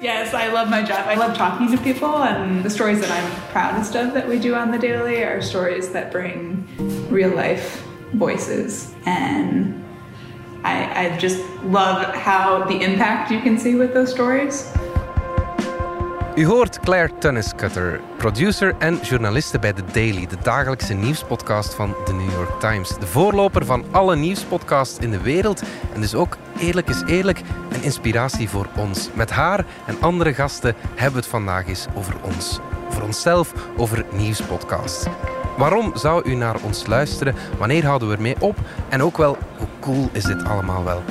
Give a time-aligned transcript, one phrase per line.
[0.00, 1.06] Yes, I love my job.
[1.06, 4.54] I love talking to people, and the stories that I'm proudest of that we do
[4.54, 6.68] on the daily are stories that bring
[7.08, 8.94] real life voices.
[9.06, 9.82] And
[10.64, 14.70] I, I just love how the impact you can see with those stories.
[16.36, 22.12] U hoort Claire Tunniscutter, producer en journaliste bij The Daily, de dagelijkse nieuwspodcast van The
[22.12, 22.98] New York Times.
[22.98, 25.62] De voorloper van alle nieuwspodcasts in de wereld
[25.94, 29.08] en dus ook, eerlijk is eerlijk, een inspiratie voor ons.
[29.14, 32.60] Met haar en andere gasten hebben we het vandaag eens over ons.
[32.88, 35.06] Over onszelf, over nieuwspodcasts.
[35.56, 37.34] Waarom zou u naar ons luisteren?
[37.58, 38.56] Wanneer houden we ermee op?
[38.88, 41.02] En ook wel, hoe cool is dit allemaal wel?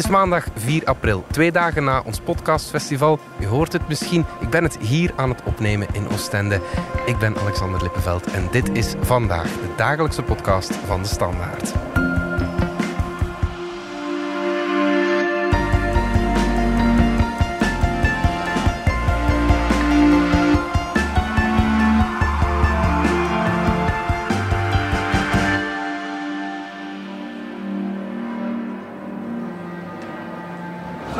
[0.00, 3.18] Is maandag 4 april, twee dagen na ons podcastfestival.
[3.40, 6.60] U hoort het misschien, ik ben het hier aan het opnemen in Oostende.
[7.06, 11.72] Ik ben Alexander Lippenveld en dit is vandaag de dagelijkse podcast van de Standaard.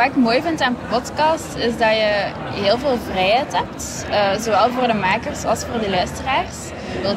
[0.00, 2.32] Wat ik mooi vind aan podcast is dat je
[2.64, 4.06] heel veel vrijheid hebt.
[4.10, 6.56] Uh, zowel voor de makers als voor de luisteraars.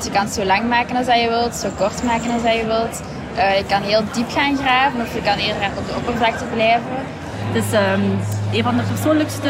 [0.03, 3.01] Je kan het zo lang maken als je wilt, zo kort maken als je wilt.
[3.35, 6.95] Uh, je kan heel diep gaan graven of je kan eerder op de oppervlakte blijven.
[7.51, 8.19] Het is um,
[8.51, 9.49] een van de persoonlijkste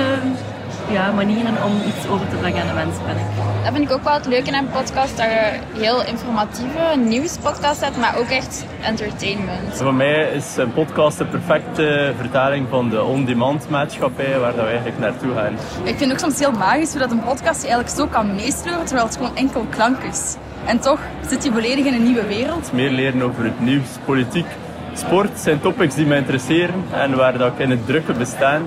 [0.90, 3.26] ja, manieren om iets over te brengen aan de mensen, vind ik.
[3.64, 7.82] Dat vind ik ook wel het leuke aan een podcast, dat je heel informatieve nieuwspodcast
[7.82, 9.74] hebt, maar ook echt entertainment.
[9.74, 15.00] Voor mij is een podcast de perfecte vertaling van de on-demand maatschappij waar we eigenlijk
[15.00, 15.54] naartoe gaan.
[15.84, 18.36] Ik vind het ook soms heel magisch hoe dat een podcast je eigenlijk zo kan
[18.36, 20.36] meesleuren, terwijl het gewoon enkel klank is.
[20.66, 22.74] En toch zit je volledig in een nieuwe wereld.
[22.74, 24.48] Meer leren over het nieuws, politiek,
[24.94, 28.62] sport zijn topics die mij interesseren en waar dat ik in het drukke bestaan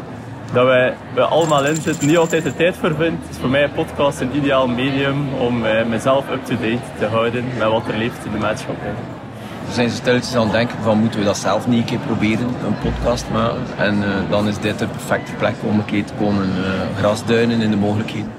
[0.52, 3.62] dat wij er allemaal in zitten, niet altijd de tijd voor vind, is voor mij
[3.62, 8.24] een podcast een ideaal medium om uh, mezelf up-to-date te houden met wat er leeft
[8.24, 8.94] in de maatschappij.
[9.66, 12.06] We zijn zo stilletjes aan het denken van moeten we dat zelf niet een keer
[12.06, 13.62] proberen, een podcast maken.
[13.76, 17.60] En uh, dan is dit de perfecte plek om een keer te komen uh, grasduinen
[17.60, 18.32] in de mogelijkheden.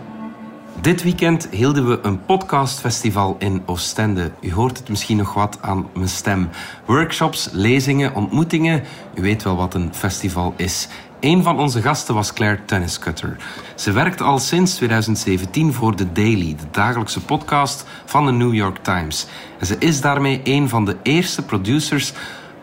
[0.82, 4.32] Dit weekend hielden we een podcastfestival in Oostende.
[4.42, 6.50] U hoort het misschien nog wat aan mijn stem.
[6.86, 8.84] Workshops, lezingen, ontmoetingen.
[9.16, 10.88] U weet wel wat een festival is.
[11.20, 13.38] Een van onze gasten was Claire Tenniscutter.
[13.76, 18.78] Ze werkt al sinds 2017 voor The Daily, de dagelijkse podcast van de New York
[18.78, 19.28] Times.
[19.60, 22.14] En ze is daarmee een van de eerste producers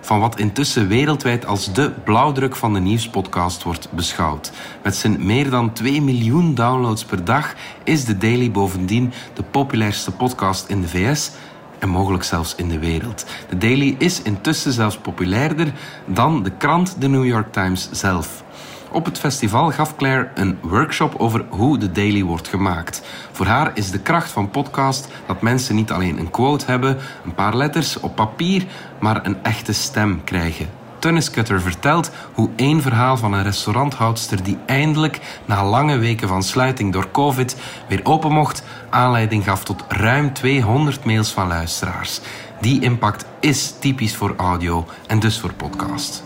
[0.00, 4.53] van wat intussen wereldwijd als de blauwdruk van de nieuwspodcast wordt beschouwd.
[4.82, 7.54] Met zijn meer dan 2 miljoen downloads per dag
[7.84, 11.31] is The Daily bovendien de populairste podcast in de VS
[11.84, 13.27] en mogelijk zelfs in de wereld.
[13.49, 15.72] De Daily is intussen zelfs populairder
[16.06, 18.45] dan de krant The New York Times zelf.
[18.91, 23.03] Op het festival gaf Claire een workshop over hoe de daily wordt gemaakt.
[23.33, 27.34] Voor haar is de kracht van podcast dat mensen niet alleen een quote hebben, een
[27.34, 28.67] paar letters op papier,
[29.00, 30.84] maar een echte stem krijgen.
[31.04, 36.92] Tunniscutter vertelt hoe één verhaal van een restauranthoudster die eindelijk na lange weken van sluiting
[36.92, 37.56] door COVID
[37.88, 42.20] weer open mocht, aanleiding gaf tot ruim 200 mails van luisteraars.
[42.60, 46.25] Die impact is typisch voor audio en dus voor podcast.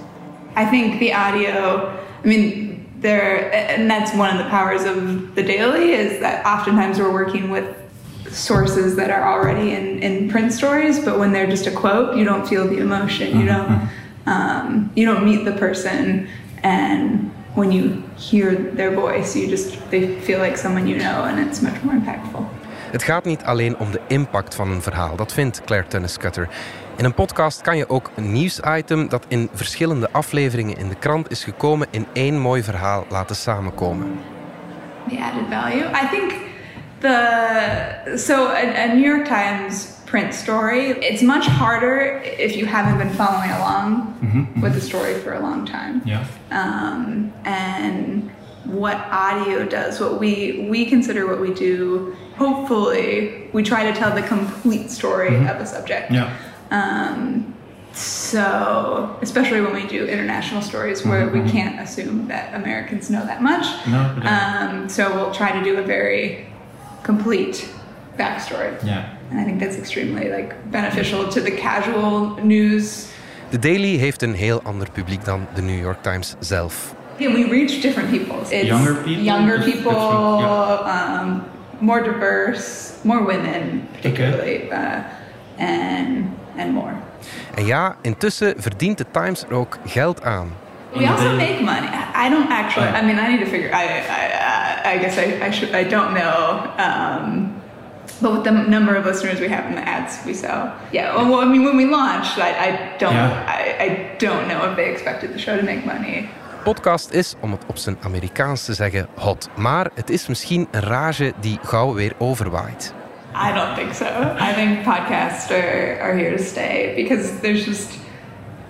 [0.60, 1.88] I think the audio
[2.24, 4.94] I mean, there, and that's one of the powers of
[5.34, 7.64] the daily is that oftentimes we're working with
[8.30, 12.24] sources that are already in, in print stories, but when they're just a quote, you
[12.24, 13.40] don't feel the emotion.
[13.40, 13.97] You don't, mm-hmm.
[14.28, 16.28] Um, you don't meet the person,
[16.62, 21.38] and when you hear their voice, you just they feel like someone you know, and
[21.38, 22.46] it's much more impactful.
[22.90, 26.48] Het gaat niet alleen om de impact van een verhaal, dat vindt Claire Tunniscutter.
[26.96, 31.30] In een podcast kan je ook een nieuwsitem dat in verschillende afleveringen in de krant
[31.30, 34.18] is gekomen in één mooi verhaal laten samenkomen.
[35.08, 36.32] The added value, I think
[36.98, 42.96] the so a, a New York Times print story, it's much harder if you haven't
[42.96, 44.60] been following along mm-hmm.
[44.62, 46.00] with the story for a long time.
[46.06, 46.26] Yeah.
[46.50, 48.30] Um, and
[48.64, 52.16] what audio does, what we we consider what we do.
[52.36, 55.48] Hopefully, we try to tell the complete story mm-hmm.
[55.48, 56.10] of a subject.
[56.10, 56.36] Yeah.
[56.70, 57.54] Um,
[57.92, 61.44] so, especially when we do international stories where mm-hmm.
[61.44, 63.66] we can't assume that Americans know that much.
[63.88, 66.46] No, um, so we'll try to do a very
[67.02, 67.68] complete
[68.16, 68.82] backstory.
[68.84, 69.17] Yeah.
[69.30, 73.06] And I think that's extremely like beneficial to the casual news.
[73.50, 76.94] The Daily heeft een heel ander publiek dan de New York Times zelf.
[77.16, 78.36] Yeah, we reach different people.
[78.40, 79.22] It's younger people.
[79.22, 81.20] Younger people, yeah.
[81.22, 81.42] um,
[81.78, 84.68] more diverse, more women, particularly, okay.
[84.70, 86.26] uh, and
[86.58, 86.92] and more.
[87.54, 90.52] En ja, intussen verdient de Times er ook geld aan.
[90.92, 91.88] We also make money.
[91.88, 92.88] I I don't actually.
[92.88, 93.70] I mean, I need to figure.
[93.70, 95.74] I I, I- I guess I, I should.
[95.74, 96.62] I don't know.
[96.78, 97.57] Um,
[98.20, 101.14] but with the number of listeners we have and the ads we sell, yeah.
[101.14, 103.14] Well, well, I mean, when we launched, I, I don't.
[103.14, 103.44] Yeah.
[103.46, 106.28] I, I don't know if they expected the show to make money.
[106.62, 109.48] Podcast is, om het op zijn Amerikaans te zeggen, hot.
[109.56, 112.94] Maar het is misschien een rage die gauw weer overwaait.
[113.34, 114.04] I don't think so.
[114.40, 117.98] I think podcasts are, are here to stay because there's just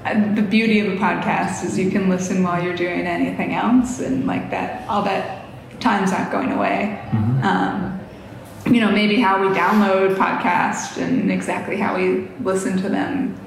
[0.04, 4.06] uh, the beauty of a podcast is you can listen while you're doing anything else,
[4.06, 5.44] and like that, all that
[5.78, 6.98] time's not going away.
[7.42, 7.98] Um,
[8.70, 13.38] you know, maybe how we download podcasts and exactly how we listen to them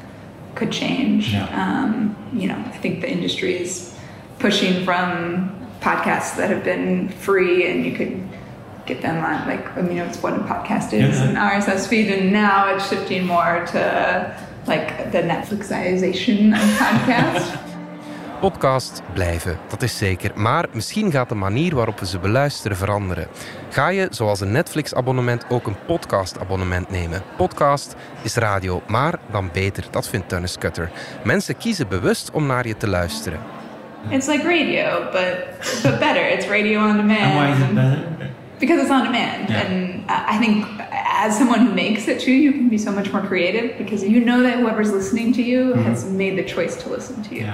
[0.56, 1.34] could change.
[1.34, 1.46] Yeah.
[1.50, 3.96] Um, you know, I think the industry is
[4.40, 8.22] pushing from podcasts that have been free and you could
[8.86, 11.30] get them on like I mean it's what a podcast is Yeah.
[11.30, 17.71] an RSS feed and now it's shifting more to like the Netflixization of podcasts.
[18.42, 20.32] Podcasts blijven, dat is zeker.
[20.36, 23.28] Maar misschien gaat de manier waarop we ze beluisteren veranderen.
[23.70, 27.22] Ga je, zoals een Netflix-abonnement, ook een podcast-abonnement nemen?
[27.38, 30.92] Podcast is radio, maar dan beter, dat vindt Dennis Cutter.
[31.24, 33.40] Mensen kiezen bewust om naar je te luisteren.
[34.10, 35.46] it's like radio, but
[35.84, 36.26] but better.
[36.28, 37.20] It's radio on demand.
[37.20, 38.21] And why is it better?
[38.62, 39.62] Because it's on demand, Yeah.
[39.66, 40.04] and
[40.34, 40.66] I think
[41.26, 44.22] as someone who makes it too, you can be so much more creative because you
[44.24, 47.46] know that whoever's listening to you has made the choice to listen to you.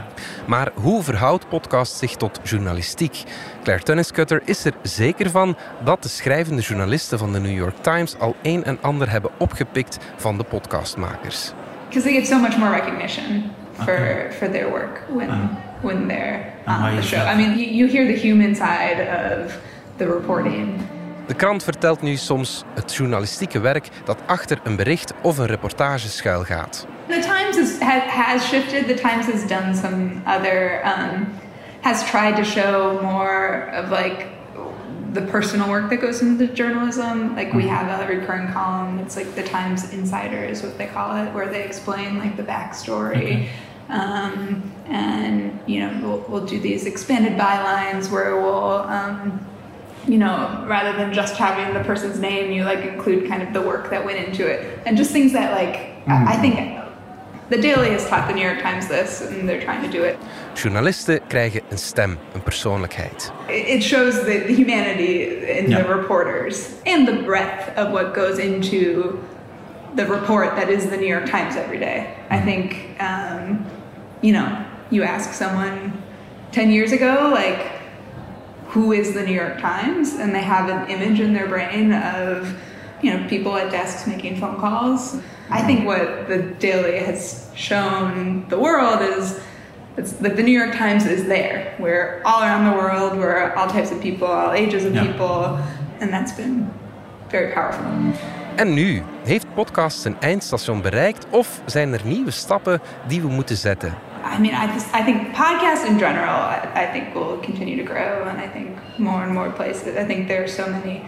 [0.48, 3.24] Maar hoe verhoudt podcast zich tot journalistiek?
[3.64, 8.20] Claire Tenniscutter is er zeker van dat de schrijvende journalisten van de New York Times
[8.20, 11.54] al een en ander hebben opgepikt van de podcastmakers.
[11.90, 13.44] because they get so much more recognition
[13.74, 14.32] for Okay.
[14.32, 15.50] for their work when Uh-huh.
[15.82, 17.20] when they're on the show.
[17.20, 17.34] that?
[17.34, 19.58] I mean, you, you hear the human side of
[19.98, 20.82] the reporting.
[21.28, 26.08] De krant vertelt nu soms het journalistieke werk dat achter een bericht of een reportage
[26.08, 26.88] schuilgaat.
[27.08, 28.88] The Times is, has shifted.
[28.88, 31.28] The Times has done some other um,
[31.82, 34.26] has tried to show more of like
[35.14, 37.36] the personal work that goes into the journalism.
[37.36, 39.00] Like we have a recurring column.
[39.00, 42.44] It's like the Times Insider is what they call it, where they explain like the
[42.44, 43.18] backstory.
[43.18, 43.50] Okay.
[43.90, 49.46] Um, and you know we'll, we'll do these expanded bylines where we'll um,
[50.08, 53.62] you know rather than just having the person's name you like include kind of the
[53.62, 55.76] work that went into it and just things that like
[56.08, 56.56] I, I think
[57.50, 60.18] the daily has taught the new york times this and they're trying to do it
[60.56, 63.32] Journalisten krijgen een stem, een persoonlijkheid.
[63.50, 65.24] it shows the, the humanity
[65.58, 65.82] in Yeah.
[65.84, 69.20] the reporters and the breadth of what goes into
[69.96, 72.06] the report that is the New York Times every day.
[72.30, 73.66] I think, um,
[74.22, 74.48] you know,
[74.92, 75.92] you ask someone
[76.52, 77.60] 10 years ago, like,
[78.70, 80.14] who is the New York Times?
[80.20, 82.54] And they have an image in their brain of,
[83.02, 85.18] you know, people at desks making phone calls.
[85.50, 89.40] I think what the Daily has shown the world is
[89.98, 91.74] it's like the New York Times is there.
[91.80, 95.06] We're all around the world, we're all types of people, all ages of Yeah.
[95.06, 95.58] people,
[96.02, 96.70] and that's been
[97.30, 97.86] very powerful.
[98.56, 99.02] En nu?
[99.24, 103.94] Heeft podcast zijn eindstation bereikt of zijn er nieuwe stappen die we moeten zetten?
[104.24, 107.84] I mean, I just I think podcasts in general, I, I think will continue to
[107.84, 109.96] grow, and I think more and more places.
[109.96, 111.08] I think there are so many.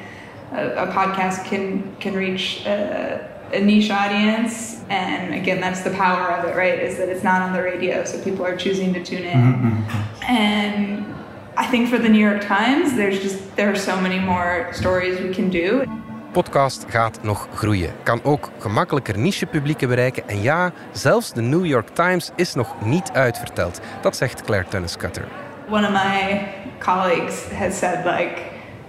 [0.52, 3.20] Uh, a podcast can can reach uh,
[3.54, 6.80] a niche audience, and again, that's the power of it, right?
[6.80, 9.86] Is that it's not on the radio, so people are choosing to tune in.
[10.28, 11.06] And
[11.56, 15.20] I think for the New York Times, there's just there are so many more stories
[15.20, 15.86] we can do.
[16.32, 21.88] Podcast gaat nog groeien, kan ook gemakkelijker nichepublieken bereiken en ja, zelfs de New York
[21.90, 23.80] Times is nog niet uitverteld.
[24.02, 25.24] Dat zegt Claire Tenniscutter.
[25.70, 26.48] one of my
[26.80, 28.42] colleagues has said like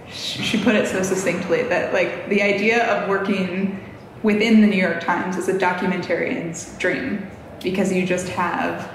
[0.09, 3.77] sh- she put it so succinctly that like the idea of working
[4.23, 7.19] within the new york times is a documentarian's dream
[7.63, 8.89] because you just have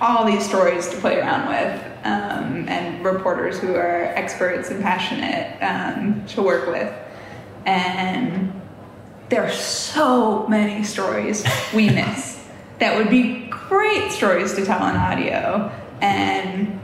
[0.00, 1.72] all these stories to play around with
[2.04, 6.92] um, and reporters who are experts and passionate um, to work with
[7.66, 8.52] and
[9.28, 12.44] there are so many stories we miss
[12.78, 15.70] that would be great stories to tell on audio.
[16.00, 16.80] And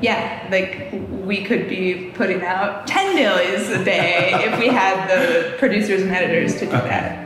[0.00, 0.90] yeah like
[1.24, 6.10] we could be putting out 10 dailies a day if we had the producers and
[6.10, 7.23] editors to do that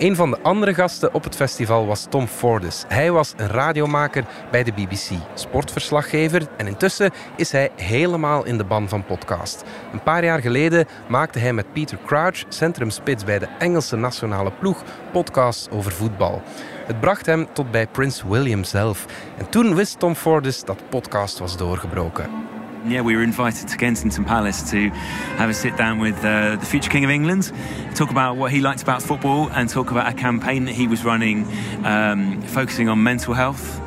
[0.00, 2.84] Een van de andere gasten op het festival was Tom Fordes.
[2.88, 8.64] Hij was een radiomaker bij de BBC, sportverslaggever en intussen is hij helemaal in de
[8.64, 9.64] ban van podcast.
[9.92, 14.82] Een paar jaar geleden maakte hij met Peter Crouch, centrumspits bij de Engelse nationale ploeg,
[15.12, 16.42] podcasts over voetbal.
[16.86, 19.06] Het bracht hem tot bij Prince William zelf.
[19.38, 22.59] En toen wist Tom Fordes dat podcast was doorgebroken.
[22.86, 24.88] Yeah, we were invited to Kensington Palace to
[25.36, 27.52] have a sit down with uh, the future King of England,
[27.94, 31.04] talk about what he liked about football, and talk about a campaign that he was
[31.04, 31.46] running
[31.84, 33.80] um, focusing on mental health.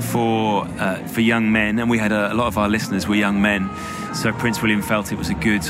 [0.00, 3.14] for uh, for young men, and we had a, a lot of our listeners were
[3.14, 3.70] young men.
[4.14, 5.64] So Prince William felt it was a good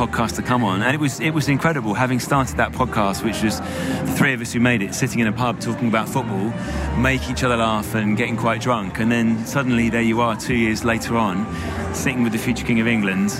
[0.00, 3.42] podcast to come on, and it was it was incredible having started that podcast, which
[3.42, 6.50] was the three of us who made it, sitting in a pub talking about football,
[6.96, 10.54] make each other laugh and getting quite drunk, and then suddenly there you are, two
[10.54, 11.46] years later on,
[11.94, 13.30] sitting with the future king of England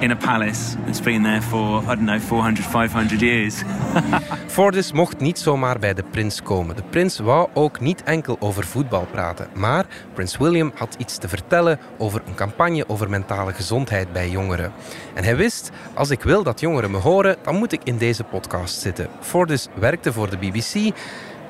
[0.00, 3.62] in a palace that's been there for I don't know 400, 500 years.
[4.46, 6.76] Fordis mocht niet zomaar bij de prins komen.
[6.76, 11.28] De prins wou ook niet enkel over voetbal praten, maar prins William had iets te
[11.28, 14.72] vertellen over een campagne over mentale gezondheid bij jongeren.
[15.14, 18.24] En hij wist, als ik wil dat jongeren me horen, dan moet ik in deze
[18.24, 19.08] podcast zitten.
[19.20, 20.94] Fordis werkte voor de BBC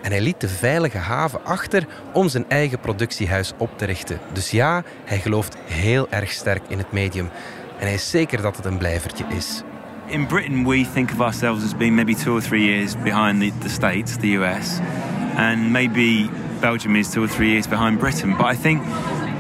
[0.03, 4.21] en hij liet de veilige haven achter om zijn eigen productiehuis op te richten.
[4.33, 7.31] Dus ja, hij gelooft heel erg sterk in het medium.
[7.79, 9.63] En hij is zeker dat het een blijvertje is.
[10.09, 13.51] in Britain, we think of ourselves as being maybe two or three years behind the,
[13.61, 14.81] the States, the US,
[15.37, 16.29] and maybe
[16.61, 18.37] Belgium is two or three years behind Britain.
[18.37, 18.83] But I think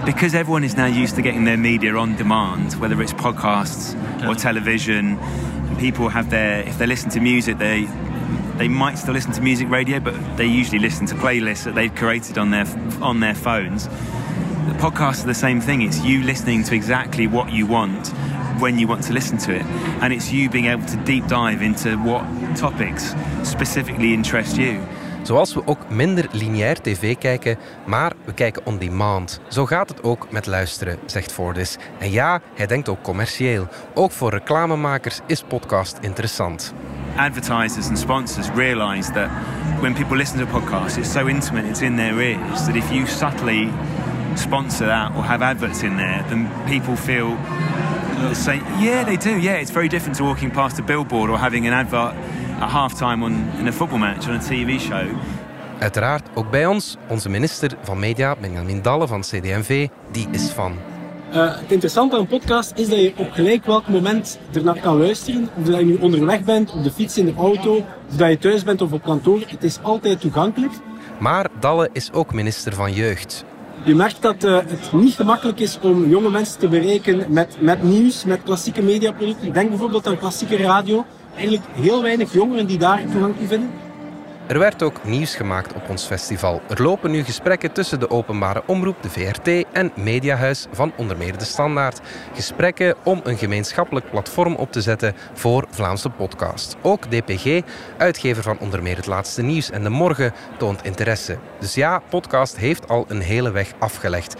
[0.04, 3.94] because everyone is now used to getting their media on demand, whether it's podcasts
[4.28, 5.18] or television,
[5.78, 7.88] people have their, if they listen to music, they
[8.56, 11.94] they might still listen to music radio, but they usually listen to playlists that they've
[11.94, 12.66] created on their
[13.00, 13.86] on their phones.
[13.86, 15.82] The podcasts are the same thing.
[15.82, 18.12] It's you listening to exactly what you want
[18.58, 19.64] when you want to listen to it.
[20.00, 22.24] And it's you being able to deep dive into what
[22.56, 24.78] topics specifically interest you.
[25.26, 29.40] Zoals we ook minder lineair tv kijken, maar we kijken on demand.
[29.48, 31.76] Zo gaat het ook met luisteren, zegt Fordis.
[31.98, 33.68] En ja, hij denkt ook commercieel.
[33.94, 36.74] Ook voor reclamemakers is podcast interessant.
[37.16, 39.28] Advertisers and sponsors realize that
[39.80, 42.90] when people listen to a podcast, it's so intimate, it's in their ears, that if
[42.90, 43.68] you subtly
[44.34, 47.36] sponsor that or have adverts in there, then people feel
[48.20, 48.62] the same.
[48.78, 49.38] Yeah, they do.
[49.38, 52.14] Yeah, it's very different to walking past a billboard or having an advert
[52.60, 55.06] at halftime on in a football match on a TV show.
[55.78, 60.74] Uiteraard ook bij ons, onze minister van Media, Benjamin Dalle van CD&V, die is van.
[61.34, 64.98] Uh, het interessante aan een podcast is dat je op gelijk welk moment ernaar kan
[64.98, 65.48] luisteren.
[65.58, 67.76] Of dat je nu onderweg bent, op de fiets, in de auto,
[68.08, 69.40] of dat je thuis bent of op kantoor.
[69.46, 70.72] Het is altijd toegankelijk.
[71.18, 73.44] Maar Dalle is ook minister van Jeugd.
[73.84, 77.82] Je merkt dat uh, het niet gemakkelijk is om jonge mensen te bereiken met, met
[77.82, 79.52] nieuws, met klassieke mediaproducten.
[79.52, 81.04] Denk bijvoorbeeld aan klassieke radio.
[81.34, 83.85] Eigenlijk heel weinig jongeren die daar toegang toe vinden.
[84.46, 86.60] Er werd ook nieuws gemaakt op ons festival.
[86.68, 91.38] Er lopen nu gesprekken tussen de openbare omroep, de VRT en Mediahuis van onder meer
[91.38, 92.00] de Standaard.
[92.34, 96.76] Gesprekken om een gemeenschappelijk platform op te zetten voor Vlaamse podcast.
[96.82, 97.60] Ook DPG,
[97.98, 101.38] uitgever van onder meer het laatste nieuws en de morgen, toont interesse.
[101.60, 104.34] Dus ja, podcast heeft al een hele weg afgelegd.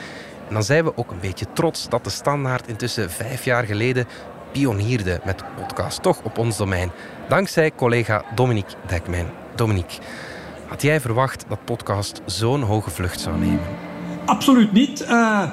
[0.49, 4.07] En dan zijn we ook een beetje trots dat de Standaard intussen vijf jaar geleden
[4.53, 6.91] pionierde met podcast, toch op ons domein.
[7.29, 9.46] Dankzij collega Dominique Dekmijn.
[9.57, 9.99] Dominique,
[10.67, 13.61] had jij verwacht dat podcast zo'n hoge vlucht zou nemen?
[14.25, 15.03] Absoluut niet.
[15.03, 15.51] Uh,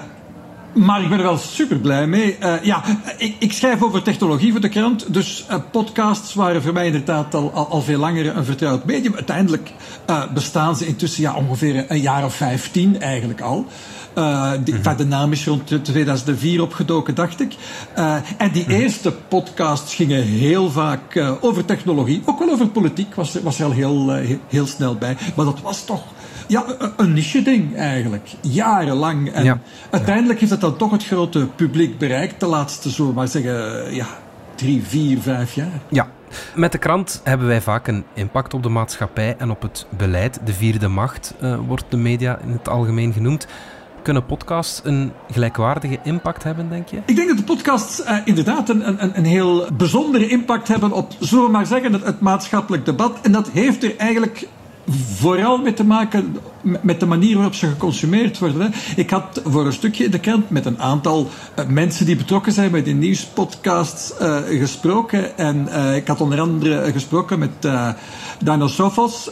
[0.74, 2.38] maar ik ben er wel super blij mee.
[2.40, 2.84] Uh, ja,
[3.18, 5.14] ik, ik, schrijf over technologie voor de krant.
[5.14, 9.16] Dus uh, podcasts waren voor mij inderdaad al, al, al, veel langer een vertrouwd medium.
[9.16, 9.72] Uiteindelijk
[10.34, 13.66] bestaan ze intussen ja, ongeveer een jaar of vijftien eigenlijk al.
[14.64, 14.98] Die, mm-hmm.
[14.98, 17.56] De naam is rond 2004 opgedoken, dacht ik.
[18.38, 18.82] En die mm-hmm.
[18.82, 22.22] eerste podcasts gingen heel vaak over technologie.
[22.26, 24.12] Ook wel over politiek, was, was er al heel,
[24.48, 25.18] heel snel bij.
[25.36, 26.04] Maar dat was toch
[26.48, 26.66] ja,
[26.98, 28.30] een niche-ding eigenlijk.
[28.42, 29.32] Jarenlang.
[29.32, 29.60] En ja.
[29.90, 32.40] uiteindelijk heeft dat dan toch het grote publiek bereikt.
[32.40, 34.08] De laatste, zo maar zeggen, ja,
[34.56, 35.82] drie, vier, vijf jaar.
[35.90, 36.08] Ja.
[36.56, 40.40] Met de krant hebben wij vaak een impact op de maatschappij en op het beleid.
[40.46, 43.48] De vierde macht uh, wordt de media in het algemeen genoemd.
[44.02, 46.98] Kunnen podcasts een gelijkwaardige impact hebben, denk je?
[47.06, 51.12] Ik denk dat de podcasts uh, inderdaad een, een, een heel bijzondere impact hebben op,
[51.20, 53.18] zullen we maar zeggen, het, het maatschappelijk debat.
[53.22, 54.48] En dat heeft er eigenlijk
[54.88, 56.38] vooral mee te maken
[56.82, 58.74] met de manier waarop ze geconsumeerd worden.
[58.96, 62.54] Ik had voor een stukje in de krant met een aantal uh, mensen die betrokken
[62.54, 65.38] zijn bij de nieuwspodcasts uh, gesproken.
[65.38, 67.52] En uh, ik had onder andere gesproken met
[68.44, 69.30] Dino Sofos,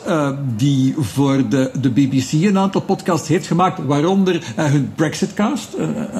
[0.55, 5.67] die voor de, de BBC een aantal podcasts heeft gemaakt, waaronder hun Brexitcast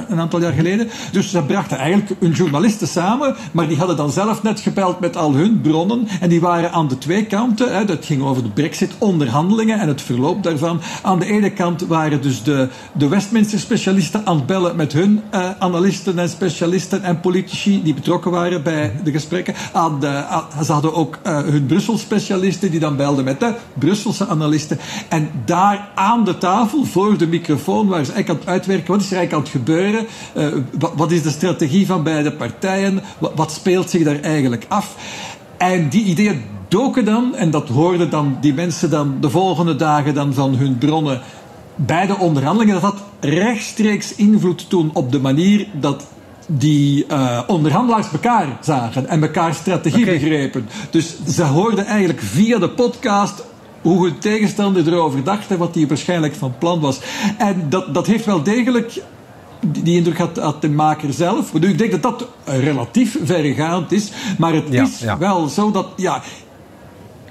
[0.08, 0.90] een aantal jaar geleden.
[1.12, 5.18] Dus ze brachten eigenlijk hun journalisten samen, maar die hadden dan zelf net gebeld met
[5.18, 6.08] al hun bronnen.
[6.20, 7.88] En die waren aan de twee kanten.
[7.88, 8.50] Dat ging over de
[9.22, 10.82] Brexit-onderhandelingen en het verloop daarvan.
[11.02, 15.50] Aan de ene kant waren dus de, de Westminster-specialisten aan het bellen met hun uh,
[15.60, 19.54] analisten en specialisten en politici die betrokken waren bij de gesprekken.
[19.74, 20.24] Aan de,
[20.64, 24.80] ze hadden ook uh, hun Brussel-specialisten die dan belden met de Brusselse analisten.
[25.10, 28.92] En daar aan de tafel, voor de microfoon, waren ze eigenlijk aan het uitwerken.
[28.92, 30.06] Wat is er eigenlijk aan het gebeuren?
[30.38, 30.48] Uh,
[30.80, 33.02] wat, wat, is de strategie van beide partijen?
[33.18, 34.96] Wat, wat speelt zich daar eigenlijk af?
[35.58, 40.14] En die ideeën doken dan, en dat hoorden dan die mensen dan de volgende dagen
[40.14, 41.22] dan van hun bronnen
[41.76, 46.08] bij de onderhandelingen, dat dat rechtstreeks invloed toen op de manier dat
[46.48, 50.20] die uh, onderhandelaars elkaar zagen en elkaar strategie okay.
[50.20, 50.70] begrepen.
[50.90, 53.44] Dus ze hoorden eigenlijk via de podcast
[53.82, 57.00] hoe hun tegenstander erover dacht en wat hij waarschijnlijk van plan was.
[57.38, 59.02] En dat, dat heeft wel degelijk
[59.68, 61.54] die indruk had, had de maker zelf.
[61.54, 65.18] Ik denk dat dat relatief verregaand is, maar het ja, is ja.
[65.18, 66.22] wel zo dat ja,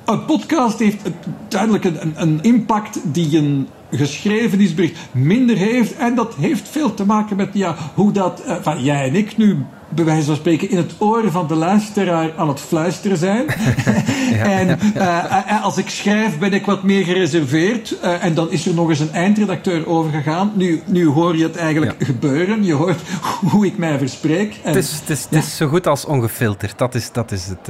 [0.05, 1.11] een podcast heeft
[1.49, 5.97] duidelijk een, een impact die een geschreven is bericht minder heeft.
[5.97, 9.37] En dat heeft veel te maken met ja, hoe dat uh, van jij en ik
[9.37, 13.45] nu bij wijze van spreken in het oor van de luisteraar aan het fluisteren zijn.
[14.37, 17.97] ja, en uh, als ik schrijf ben ik wat meer gereserveerd.
[18.05, 20.53] Uh, en dan is er nog eens een eindredacteur overgegaan.
[20.55, 22.05] Nu, nu hoor je het eigenlijk ja.
[22.05, 22.65] gebeuren.
[22.65, 23.01] Je hoort
[23.51, 24.61] hoe ik mij verspreek.
[24.63, 26.79] En, het, is, het, is, het is zo goed als ongefilterd.
[26.79, 27.69] Dat is, dat is het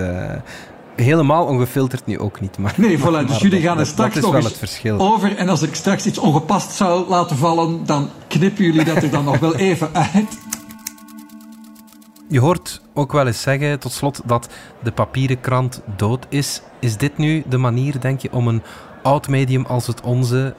[1.01, 2.59] helemaal ongefilterd nu ook niet.
[2.59, 4.99] Maar, nee, voilà, dus jullie gaan er straks nog wel het verschil.
[4.99, 5.37] over.
[5.37, 9.25] En als ik straks iets ongepast zou laten vallen, dan knippen jullie dat er dan
[9.25, 10.39] nog wel even uit.
[12.29, 14.49] Je hoort ook wel eens zeggen, tot slot, dat
[14.83, 16.63] de papieren krant dood is.
[16.81, 18.63] Is dit nu de manier, denk je, om een
[19.03, 20.55] oud medium als het onze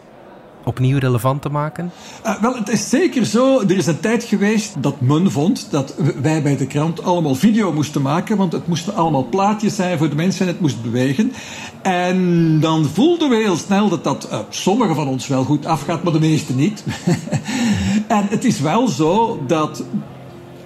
[0.63, 1.91] opnieuw relevant te maken?
[2.25, 3.59] Uh, wel, het is zeker zo.
[3.59, 7.73] Er is een tijd geweest dat men vond dat wij bij de krant allemaal video
[7.73, 11.33] moesten maken, want het moesten allemaal plaatjes zijn voor de mensen en het moest bewegen.
[11.81, 16.03] En dan voelden we heel snel dat dat uh, sommigen van ons wel goed afgaat,
[16.03, 16.83] maar de meeste niet.
[18.07, 19.83] en het is wel zo dat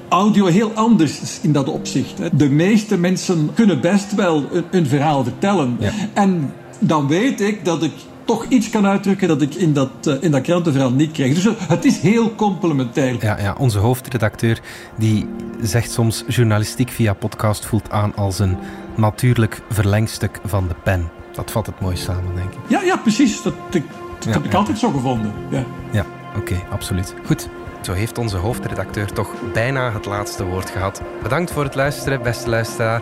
[0.09, 2.37] audio heel anders is in dat opzicht.
[2.37, 5.77] De meeste mensen kunnen best wel een, een verhaal vertellen.
[5.79, 5.91] Ja.
[6.13, 7.93] En dan weet ik dat ik
[8.25, 11.33] toch iets kan uitdrukken dat ik in dat, uh, in dat krantenverhaal niet krijg.
[11.33, 13.15] Dus het is heel complementair.
[13.19, 14.59] Ja, ja, onze hoofdredacteur
[14.97, 15.27] die
[15.61, 18.57] zegt soms journalistiek via podcast voelt aan als een
[18.95, 21.09] natuurlijk verlengstuk van de pen.
[21.31, 22.59] Dat vat het mooi samen, denk ik.
[22.67, 23.41] Ja, ja precies.
[23.41, 23.81] Dat, dat,
[24.15, 24.57] dat ja, heb ik ja.
[24.57, 25.33] altijd zo gevonden.
[25.49, 27.13] Ja, ja oké, okay, absoluut.
[27.25, 27.49] Goed.
[27.81, 31.01] Zo heeft onze hoofdredacteur toch bijna het laatste woord gehad.
[31.23, 33.01] Bedankt voor het luisteren, beste luisteraar.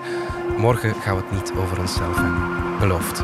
[0.58, 2.80] Morgen gaan we het niet over onszelf hebben.
[2.80, 3.24] Beloofd.